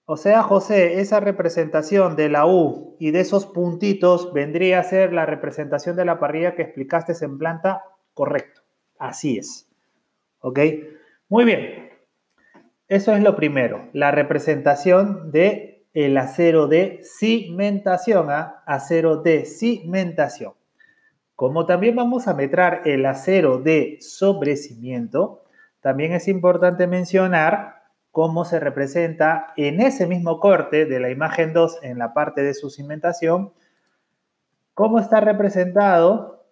O 0.07 0.17
sea, 0.17 0.43
José, 0.43 1.01
esa 1.01 1.19
representación 1.19 2.15
de 2.15 2.29
la 2.29 2.47
U 2.47 2.97
y 3.01 3.11
de 3.11 3.21
esos 3.21 3.47
puntitos 3.47 4.33
vendría 4.33 4.79
a 4.79 4.85
ser 4.85 5.13
la 5.13 5.27
representación 5.27 5.97
de 5.97 6.05
la 6.05 6.21
parrilla 6.21 6.55
que 6.55 6.63
explicaste 6.63 7.13
en 7.25 7.37
planta. 7.37 7.83
Correcto. 8.13 8.63
Así 8.99 9.39
es. 9.39 9.69
¿Ok? 10.41 10.61
Muy 11.29 11.45
bien. 11.45 11.94
Eso 12.89 13.15
es 13.15 13.23
lo 13.23 13.35
primero, 13.35 13.89
la 13.93 14.11
representación 14.11 15.31
de 15.31 15.87
el 15.95 16.17
acero 16.19 16.67
de 16.67 17.01
cimentación, 17.03 18.31
¿ah? 18.31 18.63
acero 18.67 19.23
de 19.23 19.45
cimentación. 19.45 20.55
Como 21.37 21.67
también 21.67 21.97
vamos 21.97 22.29
a 22.29 22.35
metrar 22.35 22.83
el 22.85 23.07
acero 23.07 23.59
de 23.59 23.99
sobrecimiento, 24.01 25.45
también 25.81 26.13
es 26.13 26.29
importante 26.29 26.87
mencionar 26.87 27.83
cómo 28.11 28.45
se 28.45 28.61
representa 28.61 29.53
en 29.57 29.81
ese 29.81 30.07
mismo 30.07 30.39
corte 30.39 30.87
de 30.87 31.01
la 31.01 31.11
imagen 31.11 31.53
2 31.53 31.81
en 31.83 31.99
la 31.99 32.13
parte 32.15 32.43
de 32.43 32.55
su 32.55 32.71
cimentación, 32.71 33.53
cómo 34.75 34.99
está 34.99 35.21
representado 35.21 36.47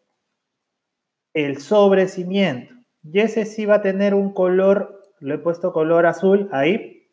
el 1.34 1.58
sobrecimiento. 1.60 2.74
Y 3.04 3.20
ese 3.20 3.44
sí 3.44 3.64
va 3.66 3.76
a 3.76 3.82
tener 3.82 4.14
un 4.14 4.32
color, 4.32 5.01
lo 5.22 5.34
he 5.34 5.38
puesto 5.38 5.72
color 5.72 6.06
azul 6.06 6.48
ahí, 6.52 7.08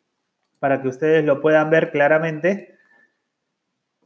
para 0.58 0.82
que 0.82 0.88
ustedes 0.88 1.24
lo 1.24 1.40
puedan 1.40 1.70
ver 1.70 1.90
claramente. 1.90 2.76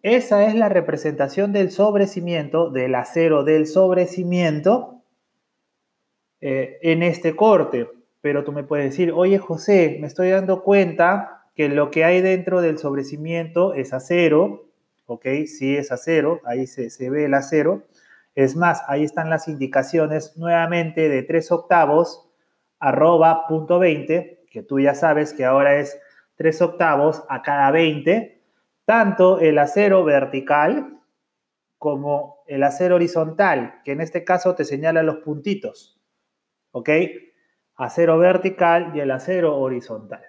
Esa 0.02 0.46
es 0.46 0.54
la 0.54 0.68
representación 0.68 1.52
del 1.52 1.70
sobrecimiento, 1.70 2.70
del 2.70 2.94
acero 2.94 3.42
del 3.42 3.66
sobrecimiento 3.66 5.02
eh, 6.40 6.78
en 6.82 7.02
este 7.02 7.34
corte 7.34 7.88
pero 8.25 8.42
tú 8.42 8.52
me 8.52 8.64
puedes 8.64 8.87
decir, 8.87 9.12
oye 9.12 9.37
José, 9.37 9.99
me 10.00 10.06
estoy 10.06 10.30
dando 10.30 10.62
cuenta 10.62 11.42
que 11.54 11.68
lo 11.68 11.90
que 11.90 12.04
hay 12.04 12.23
dentro 12.23 12.62
del 12.62 12.78
sobrecimiento 12.78 13.75
es 13.75 13.92
acero, 13.92 14.70
¿ok? 15.04 15.26
Sí 15.46 15.76
es 15.76 15.92
acero, 15.92 16.40
ahí 16.46 16.66
se, 16.66 17.11
ve 17.11 17.26
el 17.26 17.34
acero. 17.34 17.82
Es 18.34 18.56
más, 18.56 18.80
ahí 18.88 19.04
están 19.04 19.28
las 19.28 19.46
indicaciones 19.46 20.38
nuevamente 20.38 21.11
de 21.11 21.23
3 21.23 21.52
octavos, 21.52 22.23
arroba 22.84 23.46
punto 23.46 23.78
20, 23.78 24.46
que 24.50 24.62
tú 24.62 24.80
ya 24.80 24.94
sabes 24.94 25.32
que 25.32 25.44
ahora 25.44 25.76
es 25.76 25.98
3 26.36 26.62
octavos 26.62 27.24
a 27.28 27.42
cada 27.42 27.70
20, 27.70 28.42
tanto 28.84 29.40
el 29.40 29.58
acero 29.58 30.04
vertical 30.04 31.00
como 31.78 32.42
el 32.46 32.62
acero 32.62 32.96
horizontal, 32.96 33.80
que 33.84 33.92
en 33.92 34.00
este 34.00 34.24
caso 34.24 34.54
te 34.54 34.64
señala 34.64 35.02
los 35.02 35.16
puntitos, 35.16 36.00
¿ok? 36.72 36.90
acero 37.76 38.18
vertical 38.18 38.92
y 38.94 39.00
el 39.00 39.10
acero 39.10 39.58
horizontal. 39.58 40.22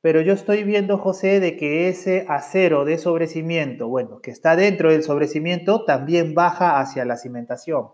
Pero 0.00 0.20
yo 0.20 0.32
estoy 0.34 0.64
viendo, 0.64 0.98
José, 0.98 1.40
de 1.40 1.56
que 1.56 1.88
ese 1.88 2.26
acero 2.28 2.84
de 2.84 2.98
sobrecimiento, 2.98 3.88
bueno, 3.88 4.20
que 4.20 4.30
está 4.30 4.54
dentro 4.56 4.90
del 4.90 5.02
sobrecimiento, 5.02 5.84
también 5.84 6.34
baja 6.34 6.78
hacia 6.78 7.04
la 7.04 7.16
cimentación. 7.16 7.88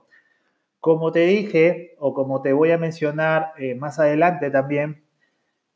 Como 0.81 1.13
te 1.13 1.21
dije, 1.21 1.95
o 1.99 2.15
como 2.15 2.43
te 2.43 2.53
voy 2.53 2.71
a 2.71 2.79
mencionar 2.79 3.53
eh, 3.59 3.75
más 3.75 3.99
adelante 3.99 4.51
también, 4.51 5.05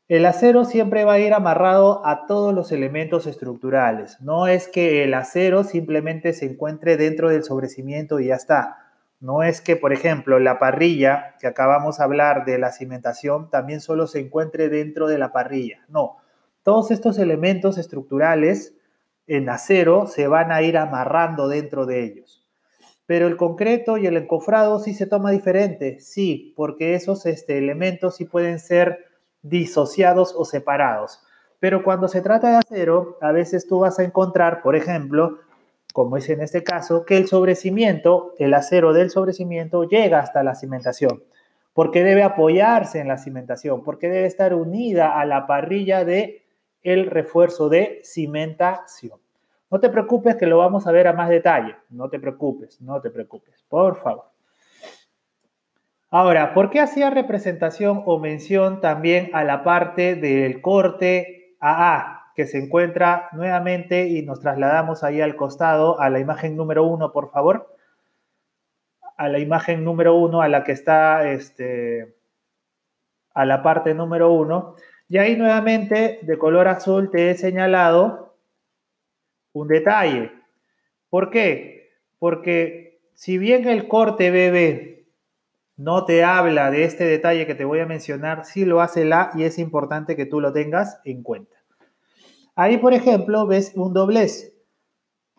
el 0.07 0.25
acero 0.25 0.65
siempre 0.65 1.03
va 1.03 1.13
a 1.13 1.19
ir 1.19 1.33
amarrado 1.33 2.05
a 2.05 2.27
todos 2.27 2.53
los 2.53 2.71
elementos 2.71 3.25
estructurales. 3.25 4.21
No 4.21 4.47
es 4.47 4.67
que 4.67 5.03
el 5.03 5.15
acero 5.15 5.63
simplemente 5.63 6.33
se 6.33 6.45
encuentre 6.45 6.95
dentro 6.97 7.29
del 7.29 7.43
sobrecimiento 7.43 8.19
y 8.19 8.27
ya 8.27 8.35
está. 8.35 8.77
No 9.19 9.41
es 9.41 9.61
que, 9.61 9.75
por 9.75 9.93
ejemplo, 9.93 10.37
la 10.39 10.59
parrilla 10.59 11.35
que 11.39 11.47
acabamos 11.47 11.97
de 11.97 12.03
hablar 12.03 12.45
de 12.45 12.59
la 12.59 12.71
cimentación 12.71 13.49
también 13.49 13.81
solo 13.81 14.05
se 14.05 14.19
encuentre 14.19 14.69
dentro 14.69 15.07
de 15.07 15.17
la 15.17 15.31
parrilla. 15.31 15.85
No, 15.87 16.17
todos 16.61 16.91
estos 16.91 17.17
elementos 17.17 17.79
estructurales 17.79 18.75
en 19.25 19.49
acero 19.49 20.05
se 20.05 20.27
van 20.27 20.51
a 20.51 20.61
ir 20.61 20.77
amarrando 20.77 21.47
dentro 21.47 21.87
de 21.87 22.03
ellos. 22.03 22.44
Pero 23.05 23.27
el 23.27 23.37
concreto 23.37 23.97
y 23.97 24.07
el 24.07 24.17
encofrado 24.17 24.79
sí 24.79 24.93
se 24.93 25.05
toma 25.05 25.31
diferente, 25.31 25.99
sí, 25.99 26.53
porque 26.55 26.95
esos 26.95 27.25
este, 27.25 27.57
elementos 27.57 28.15
sí 28.15 28.25
pueden 28.25 28.59
ser 28.59 29.05
disociados 29.41 30.33
o 30.35 30.43
separados. 30.43 31.21
Pero 31.59 31.83
cuando 31.83 32.07
se 32.07 32.21
trata 32.21 32.49
de 32.49 32.57
acero, 32.57 33.17
a 33.21 33.31
veces 33.31 33.67
tú 33.67 33.79
vas 33.79 33.99
a 33.99 34.03
encontrar, 34.03 34.61
por 34.61 34.75
ejemplo, 34.75 35.39
como 35.93 36.17
es 36.17 36.29
en 36.29 36.41
este 36.41 36.63
caso, 36.63 37.05
que 37.05 37.15
el 37.15 37.27
sobrecimiento, 37.27 38.33
el 38.37 38.53
acero 38.53 38.91
del 38.91 39.09
sobrecimiento 39.09 39.83
llega 39.85 40.19
hasta 40.19 40.43
la 40.43 40.55
cimentación, 40.55 41.23
porque 41.73 42.03
debe 42.03 42.23
apoyarse 42.23 42.99
en 42.99 43.07
la 43.07 43.17
cimentación, 43.17 43.81
porque 43.83 44.09
debe 44.09 44.25
estar 44.25 44.53
unida 44.53 45.17
a 45.17 45.25
la 45.25 45.47
parrilla 45.47 46.03
de 46.03 46.43
el 46.83 47.09
refuerzo 47.09 47.69
de 47.69 48.01
cimentación. 48.03 49.24
No 49.75 49.81
te 49.81 49.89
preocupes 49.89 50.37
que 50.37 50.45
lo 50.45 50.59
vamos 50.59 50.87
a 50.87 50.93
ver 50.93 51.05
a 51.05 51.11
más 51.11 51.27
detalle, 51.27 51.75
no 51.89 52.07
te 52.07 52.17
preocupes, 52.17 52.79
no 52.79 53.01
te 53.01 53.09
preocupes, 53.09 53.61
por 53.67 53.97
favor. 53.97 54.23
Ahora, 56.09 56.53
¿por 56.53 56.69
qué 56.69 56.79
hacía 56.79 57.09
representación 57.09 58.01
o 58.05 58.17
mención 58.17 58.79
también 58.79 59.31
a 59.33 59.43
la 59.43 59.65
parte 59.65 60.15
del 60.15 60.61
corte 60.61 61.57
AA? 61.59 62.31
que 62.35 62.47
se 62.47 62.57
encuentra 62.57 63.27
nuevamente 63.33 64.07
y 64.07 64.21
nos 64.21 64.39
trasladamos 64.39 65.03
ahí 65.03 65.19
al 65.19 65.35
costado 65.35 65.99
a 65.99 66.09
la 66.09 66.19
imagen 66.19 66.55
número 66.55 66.85
uno, 66.85 67.11
por 67.11 67.31
favor. 67.31 67.75
A 69.17 69.27
la 69.27 69.39
imagen 69.39 69.83
número 69.83 70.15
uno, 70.15 70.41
a 70.41 70.47
la 70.47 70.63
que 70.63 70.71
está 70.71 71.29
este, 71.29 72.15
a 73.33 73.43
la 73.45 73.61
parte 73.61 73.93
número 73.93 74.31
uno. 74.31 74.75
Y 75.09 75.17
ahí 75.17 75.35
nuevamente 75.35 76.19
de 76.21 76.37
color 76.37 76.69
azul 76.69 77.11
te 77.11 77.29
he 77.29 77.35
señalado 77.35 78.24
un 79.55 79.67
detalle. 79.69 80.31
¿Por 81.09 81.29
qué? 81.29 81.89
Porque 82.19 82.99
si 83.13 83.37
bien 83.37 83.67
el 83.67 83.87
corte 83.87 84.29
BB 84.29 85.05
no 85.77 86.05
te 86.05 86.23
habla 86.23 86.71
de 86.71 86.83
este 86.83 87.05
detalle 87.05 87.47
que 87.47 87.55
te 87.55 87.65
voy 87.65 87.79
a 87.79 87.85
mencionar, 87.85 88.45
sí 88.45 88.65
lo 88.65 88.81
hace 88.81 89.05
la 89.05 89.31
y 89.33 89.43
es 89.43 89.57
importante 89.57 90.15
que 90.15 90.25
tú 90.25 90.41
lo 90.41 90.51
tengas 90.51 90.99
en 91.05 91.23
cuenta. 91.23 91.55
Ahí, 92.55 92.77
por 92.77 92.93
ejemplo, 92.93 93.47
ves 93.47 93.71
un 93.75 93.93
doblez. 93.93 94.53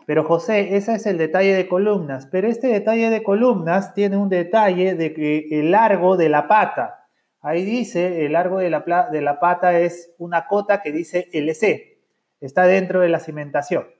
Pero 0.07 0.25
José, 0.25 0.77
ese 0.77 0.95
es 0.95 1.07
el 1.07 1.19
detalle 1.19 1.55
de 1.55 1.69
columnas. 1.69 2.27
Pero 2.27 2.49
este 2.49 2.69
detalle 2.69 3.11
de 3.11 3.23
columnas 3.23 3.93
tiene 3.93 4.17
un 4.17 4.29
detalle 4.29 4.95
de 4.95 5.13
que 5.13 5.49
el 5.51 5.73
largo 5.73 6.17
de 6.17 6.29
la 6.29 6.49
pata. 6.49 7.07
Ahí 7.41 7.65
dice, 7.65 8.25
el 8.25 8.33
largo 8.33 8.59
de 8.59 8.71
la, 8.71 9.09
de 9.11 9.21
la 9.21 9.41
pata 9.41 9.79
es 9.79 10.15
una 10.19 10.47
cota 10.47 10.81
que 10.81 10.93
dice 10.93 11.29
LC. 11.33 11.99
Está 12.41 12.65
dentro 12.65 13.01
de 13.01 13.09
la 13.09 13.21
cimentación. 13.21 13.96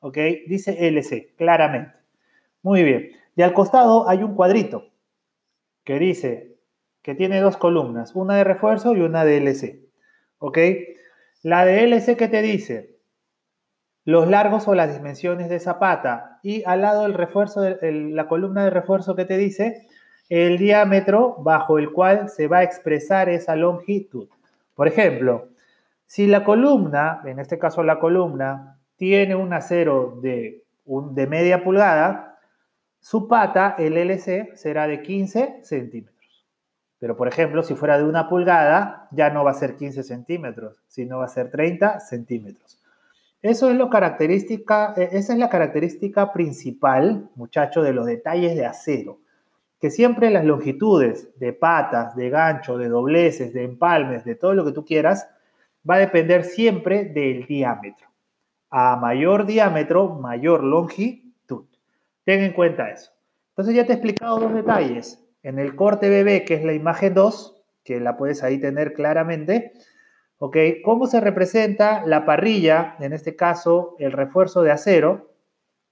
¿Ok? 0.00 0.16
Dice 0.46 0.88
LC, 0.88 1.34
claramente. 1.36 1.94
Muy 2.62 2.82
bien. 2.82 3.10
Y 3.36 3.42
al 3.42 3.52
costado 3.52 4.08
hay 4.08 4.22
un 4.22 4.34
cuadrito 4.34 4.84
que 5.84 5.98
dice 5.98 6.58
que 7.02 7.14
tiene 7.14 7.40
dos 7.40 7.56
columnas, 7.56 8.14
una 8.14 8.36
de 8.36 8.44
refuerzo 8.44 8.94
y 8.94 9.00
una 9.00 9.24
de 9.24 9.38
LC. 9.38 9.88
¿Ok? 10.38 10.58
La 11.42 11.64
de 11.64 11.84
LC 11.84 12.16
que 12.16 12.28
te 12.28 12.42
dice 12.42 12.98
los 14.04 14.28
largos 14.28 14.66
o 14.66 14.74
las 14.74 14.94
dimensiones 14.94 15.48
de 15.48 15.56
esa 15.56 15.78
pata 15.78 16.40
y 16.42 16.64
al 16.64 16.82
lado 16.82 17.06
el 17.06 17.14
refuerzo, 17.14 17.62
la 17.80 18.28
columna 18.28 18.64
de 18.64 18.70
refuerzo 18.70 19.14
que 19.14 19.24
te 19.24 19.36
dice 19.36 19.86
el 20.28 20.58
diámetro 20.58 21.36
bajo 21.40 21.78
el 21.78 21.92
cual 21.92 22.28
se 22.28 22.48
va 22.48 22.58
a 22.58 22.62
expresar 22.62 23.28
esa 23.28 23.56
longitud. 23.56 24.28
Por 24.74 24.88
ejemplo, 24.88 25.48
si 26.06 26.26
la 26.26 26.44
columna, 26.44 27.20
en 27.24 27.38
este 27.38 27.58
caso 27.58 27.82
la 27.82 28.00
columna, 28.00 28.79
tiene 29.00 29.34
un 29.34 29.50
acero 29.54 30.18
de, 30.20 30.62
de 30.84 31.26
media 31.26 31.64
pulgada, 31.64 32.38
su 32.98 33.28
pata, 33.28 33.74
el 33.78 33.96
LC, 33.96 34.54
será 34.56 34.86
de 34.86 35.00
15 35.00 35.60
centímetros. 35.62 36.44
Pero, 36.98 37.16
por 37.16 37.26
ejemplo, 37.26 37.62
si 37.62 37.74
fuera 37.74 37.96
de 37.96 38.04
una 38.04 38.28
pulgada, 38.28 39.08
ya 39.10 39.30
no 39.30 39.42
va 39.42 39.52
a 39.52 39.54
ser 39.54 39.76
15 39.76 40.02
centímetros, 40.02 40.82
sino 40.86 41.20
va 41.20 41.24
a 41.24 41.28
ser 41.28 41.50
30 41.50 41.98
centímetros. 42.00 42.78
Eso 43.40 43.70
es 43.70 43.76
lo 43.78 43.88
característica, 43.88 44.92
e, 44.94 45.04
esa 45.12 45.32
es 45.32 45.38
la 45.38 45.48
característica 45.48 46.30
principal, 46.34 47.30
muchachos, 47.36 47.82
de 47.82 47.94
los 47.94 48.04
detalles 48.04 48.54
de 48.54 48.66
acero. 48.66 49.20
Que 49.80 49.90
siempre 49.90 50.28
las 50.28 50.44
longitudes 50.44 51.30
de 51.40 51.54
patas, 51.54 52.14
de 52.16 52.28
gancho, 52.28 52.76
de 52.76 52.90
dobleces, 52.90 53.54
de 53.54 53.64
empalmes, 53.64 54.26
de 54.26 54.34
todo 54.34 54.52
lo 54.52 54.66
que 54.66 54.72
tú 54.72 54.84
quieras, 54.84 55.26
va 55.88 55.94
a 55.94 56.00
depender 56.00 56.44
siempre 56.44 57.06
del 57.06 57.46
diámetro. 57.46 58.09
A 58.70 58.96
mayor 58.96 59.46
diámetro, 59.46 60.08
mayor 60.08 60.62
longitud. 60.62 61.64
Ten 62.24 62.42
en 62.42 62.52
cuenta 62.52 62.90
eso. 62.90 63.10
Entonces 63.50 63.74
ya 63.74 63.84
te 63.84 63.92
he 63.92 63.96
explicado 63.96 64.38
dos 64.38 64.54
detalles. 64.54 65.26
En 65.42 65.58
el 65.58 65.74
corte 65.74 66.08
BB, 66.08 66.44
que 66.44 66.54
es 66.54 66.64
la 66.64 66.72
imagen 66.72 67.14
2, 67.14 67.62
que 67.82 67.98
la 67.98 68.16
puedes 68.16 68.42
ahí 68.42 68.58
tener 68.58 68.92
claramente, 68.92 69.72
¿ok? 70.38 70.56
¿Cómo 70.84 71.06
se 71.06 71.20
representa 71.20 72.06
la 72.06 72.24
parrilla, 72.24 72.96
en 73.00 73.12
este 73.12 73.36
caso 73.36 73.96
el 73.98 74.12
refuerzo 74.12 74.62
de 74.62 74.70
acero, 74.70 75.32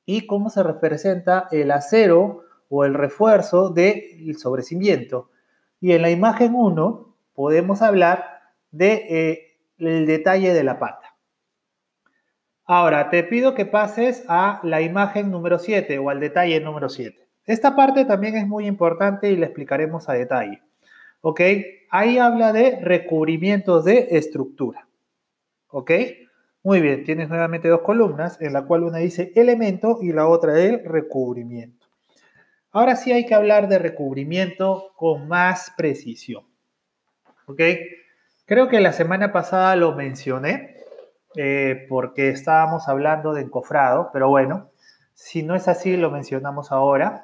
y 0.06 0.26
cómo 0.26 0.48
se 0.48 0.62
representa 0.62 1.48
el 1.50 1.70
acero 1.70 2.44
o 2.68 2.84
el 2.84 2.94
refuerzo 2.94 3.70
del 3.70 4.36
sobrecimiento? 4.38 5.30
Y 5.80 5.92
en 5.92 6.02
la 6.02 6.10
imagen 6.10 6.54
1 6.54 7.14
podemos 7.34 7.82
hablar 7.82 8.24
del 8.70 9.06
de, 9.06 9.56
eh, 9.78 10.04
detalle 10.06 10.54
de 10.54 10.64
la 10.64 10.78
pata. 10.78 11.17
Ahora, 12.70 13.08
te 13.08 13.24
pido 13.24 13.54
que 13.54 13.64
pases 13.64 14.26
a 14.28 14.60
la 14.62 14.82
imagen 14.82 15.30
número 15.30 15.58
7 15.58 15.98
o 15.98 16.10
al 16.10 16.20
detalle 16.20 16.60
número 16.60 16.90
7. 16.90 17.26
Esta 17.46 17.74
parte 17.74 18.04
también 18.04 18.36
es 18.36 18.46
muy 18.46 18.66
importante 18.66 19.30
y 19.30 19.36
la 19.36 19.46
explicaremos 19.46 20.10
a 20.10 20.12
detalle. 20.12 20.62
¿Ok? 21.22 21.40
Ahí 21.88 22.18
habla 22.18 22.52
de 22.52 22.78
recubrimientos 22.82 23.86
de 23.86 24.08
estructura. 24.10 24.86
¿Ok? 25.68 25.92
Muy 26.62 26.82
bien, 26.82 27.04
tienes 27.04 27.30
nuevamente 27.30 27.68
dos 27.68 27.80
columnas, 27.80 28.38
en 28.42 28.52
la 28.52 28.66
cual 28.66 28.82
una 28.82 28.98
dice 28.98 29.32
elemento 29.34 30.00
y 30.02 30.12
la 30.12 30.28
otra 30.28 30.60
el 30.60 30.84
recubrimiento. 30.84 31.86
Ahora 32.70 32.96
sí 32.96 33.12
hay 33.12 33.24
que 33.24 33.34
hablar 33.34 33.68
de 33.68 33.78
recubrimiento 33.78 34.92
con 34.94 35.26
más 35.26 35.72
precisión. 35.74 36.44
¿Ok? 37.46 37.62
Creo 38.44 38.68
que 38.68 38.80
la 38.80 38.92
semana 38.92 39.32
pasada 39.32 39.74
lo 39.74 39.94
mencioné 39.94 40.77
eh, 41.40 41.86
porque 41.88 42.30
estábamos 42.30 42.88
hablando 42.88 43.32
de 43.32 43.42
encofrado, 43.42 44.10
pero 44.12 44.28
bueno, 44.28 44.72
si 45.14 45.44
no 45.44 45.54
es 45.54 45.68
así, 45.68 45.96
lo 45.96 46.10
mencionamos 46.10 46.72
ahora. 46.72 47.22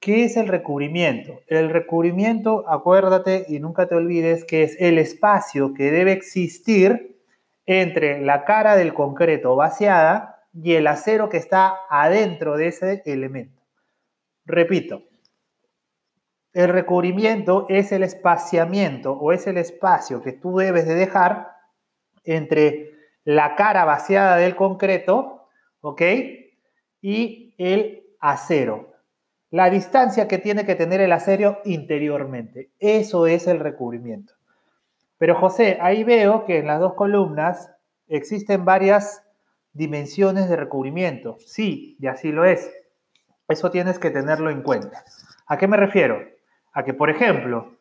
¿Qué 0.00 0.24
es 0.24 0.38
el 0.38 0.48
recubrimiento? 0.48 1.40
El 1.46 1.68
recubrimiento, 1.68 2.64
acuérdate 2.66 3.44
y 3.46 3.60
nunca 3.60 3.86
te 3.86 3.96
olvides 3.96 4.46
que 4.46 4.62
es 4.62 4.80
el 4.80 4.96
espacio 4.96 5.74
que 5.74 5.90
debe 5.90 6.12
existir 6.12 7.20
entre 7.66 8.22
la 8.22 8.46
cara 8.46 8.76
del 8.76 8.94
concreto 8.94 9.54
vaciada 9.56 10.46
y 10.54 10.72
el 10.72 10.86
acero 10.86 11.28
que 11.28 11.36
está 11.36 11.74
adentro 11.90 12.56
de 12.56 12.68
ese 12.68 13.02
elemento. 13.04 13.60
Repito, 14.46 15.02
el 16.54 16.70
recubrimiento 16.70 17.66
es 17.68 17.92
el 17.92 18.04
espaciamiento 18.04 19.12
o 19.12 19.32
es 19.32 19.46
el 19.46 19.58
espacio 19.58 20.22
que 20.22 20.32
tú 20.32 20.56
debes 20.56 20.86
de 20.86 20.94
dejar 20.94 21.50
entre 22.24 22.93
la 23.24 23.56
cara 23.56 23.84
vaciada 23.84 24.36
del 24.36 24.54
concreto, 24.56 25.48
¿ok? 25.80 26.02
Y 27.00 27.54
el 27.58 28.04
acero, 28.20 28.94
la 29.50 29.70
distancia 29.70 30.28
que 30.28 30.38
tiene 30.38 30.64
que 30.66 30.74
tener 30.74 31.00
el 31.00 31.12
acero 31.12 31.60
interiormente. 31.64 32.70
Eso 32.78 33.26
es 33.26 33.46
el 33.46 33.60
recubrimiento. 33.60 34.34
Pero 35.18 35.36
José, 35.36 35.78
ahí 35.80 36.04
veo 36.04 36.44
que 36.44 36.58
en 36.58 36.66
las 36.66 36.80
dos 36.80 36.94
columnas 36.94 37.70
existen 38.08 38.64
varias 38.64 39.22
dimensiones 39.72 40.48
de 40.48 40.56
recubrimiento. 40.56 41.36
Sí, 41.46 41.96
y 42.00 42.06
así 42.06 42.32
lo 42.32 42.44
es. 42.44 42.72
Eso 43.48 43.70
tienes 43.70 43.98
que 43.98 44.10
tenerlo 44.10 44.50
en 44.50 44.62
cuenta. 44.62 45.04
¿A 45.46 45.58
qué 45.58 45.68
me 45.68 45.76
refiero? 45.76 46.18
A 46.72 46.84
que, 46.84 46.94
por 46.94 47.10
ejemplo, 47.10 47.76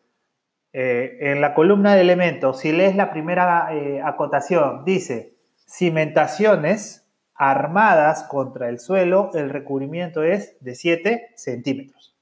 eh, 0.74 1.18
en 1.20 1.42
la 1.42 1.54
columna 1.54 1.96
de 1.96 2.02
elementos, 2.02 2.60
si 2.60 2.72
lees 2.72 2.96
la 2.96 3.12
primera 3.12 3.74
eh, 3.74 4.02
acotación, 4.04 4.84
dice 4.86 5.33
cimentaciones 5.68 7.08
armadas 7.36 8.24
contra 8.24 8.70
el 8.70 8.80
suelo, 8.80 9.32
el 9.34 9.50
recubrimiento 9.50 10.24
es 10.24 10.56
de 10.60 10.76
7 10.76 11.32
centímetros. 11.36 12.16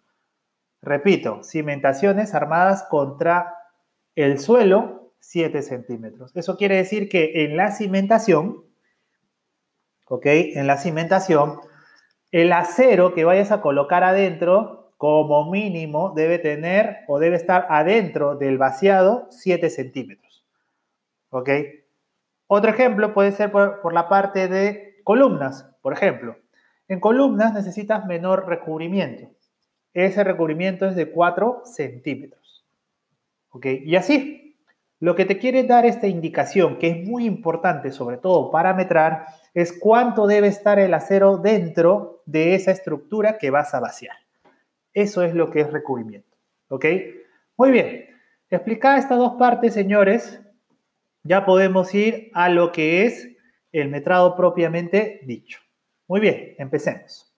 Repito, 0.82 1.44
cimentaciones 1.44 2.34
armadas 2.34 2.84
contra 2.90 3.56
el 4.16 4.40
suelo, 4.40 5.14
7 5.20 5.62
centímetros. 5.62 6.36
Eso 6.36 6.58
quiere 6.58 6.78
decir 6.78 7.08
que 7.08 7.46
en 7.46 7.56
la 7.56 7.72
cimentación, 7.72 8.64
¿ok? 10.08 10.26
En 10.26 10.66
la 10.66 10.78
cimentación, 10.78 11.60
el 12.32 12.52
acero 12.54 13.14
que 13.14 13.26
vayas 13.26 13.52
a 13.52 13.62
colocar 13.62 14.04
adentro, 14.04 14.94
como 14.98 15.50
mínimo, 15.52 16.14
debe 16.16 16.40
tener 16.40 17.00
o 17.08 17.20
debe 17.20 17.36
estar 17.36 17.68
adentro 17.70 18.36
del 18.36 18.58
vaciado 18.58 19.28
7 19.32 19.70
centímetros. 19.70 20.46
¿Ok? 21.30 21.50
Otro 22.54 22.70
ejemplo 22.70 23.14
puede 23.14 23.32
ser 23.32 23.50
por 23.50 23.94
la 23.94 24.10
parte 24.10 24.50
de 24.50 25.00
Columnas, 25.06 25.74
por 25.82 25.94
ejemplo. 25.94 26.36
En 26.90 27.00
columnas 27.00 27.54
necesitas 27.54 28.06
menor 28.06 28.46
recubrimiento. 28.46 29.32
Ese 29.94 30.22
recubrimiento 30.26 30.86
es 30.86 30.98
de 30.98 31.10
4 31.10 31.62
centímetros. 31.64 32.66
¿Ok? 33.52 33.68
Y 33.86 33.96
así, 33.96 34.58
lo 35.00 35.16
que 35.16 35.24
te 35.24 35.38
quiere 35.38 35.64
dar 35.64 35.86
esta 35.86 36.08
indicación, 36.08 36.78
que 36.78 36.90
es 36.90 37.08
muy 37.08 37.24
importante, 37.24 37.90
sobre 37.94 38.18
todo 38.18 38.52
para 38.52 38.74
metrar, 38.74 39.28
es 39.54 39.72
cuánto 39.72 40.28
debe 40.28 40.48
estar 40.48 40.78
el 40.78 40.94
acero 40.94 41.38
dentro 41.38 42.22
de 42.26 42.56
esa 42.56 42.72
estructura 42.72 43.38
que 43.38 43.50
vas 43.50 43.74
a 43.74 43.80
vaciar. 43.80 44.18
Eso 44.94 45.24
es 45.24 45.34
lo 45.34 45.52
que 45.52 45.62
es 45.62 45.72
recubrimiento. 45.72 46.36
¿Ok? 46.68 46.86
Muy 47.56 47.72
bien. 47.72 48.08
Explicadas 48.50 49.06
estas 49.06 49.20
dos 49.20 49.36
partes, 49.40 49.74
señores, 49.74 50.42
ya 51.24 51.46
podemos 51.46 51.94
ir 51.94 52.32
a 52.34 52.50
lo 52.50 52.72
que 52.72 53.06
es 53.06 53.30
el 53.72 53.90
metrado 53.90 54.36
propiamente 54.36 55.22
dicho. 55.24 55.60
Muy 56.08 56.20
bien, 56.20 56.56
empecemos. 56.58 57.31